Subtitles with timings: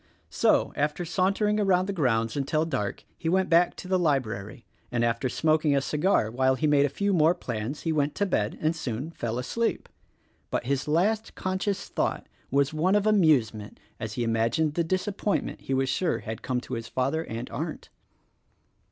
[0.31, 5.05] So, after sauntering around the grounds until dark he went back to the library, and
[5.05, 8.57] after smoking a cigar while he made a few more plans he went to bed
[8.59, 9.87] and soon fell asleep;
[10.49, 14.13] but his last conscious thought was one of amuse THE RECORDING ANGEL 95 ment as
[14.13, 17.89] he imagined the disappointment he was sure had come to his father and Arndt.